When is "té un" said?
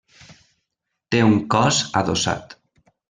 1.15-1.37